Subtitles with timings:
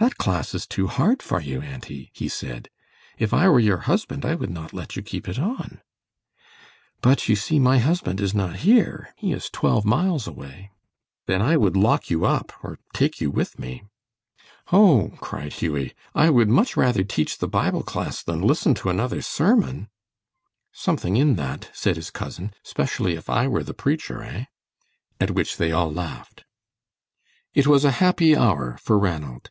[0.00, 2.68] "That class is too hard for you, auntie," he said.
[3.18, 5.80] "If I were your husband I would not let you keep it on."
[7.02, 9.14] "But you see my husband is not here.
[9.16, 10.72] He is twelve miles away."
[11.26, 13.84] "Then I would lock you up, or take you with me."
[14.72, 19.22] "Oh!" cried Hughie, "I would much rather teach the Bible class than listen to another
[19.22, 19.88] sermon."
[20.72, 24.46] "Something in that," said his cousin, "especially if I were the preacher, eh?"
[25.20, 26.42] at which they all laughed.
[27.54, 29.50] It was a happy hour for Ranald.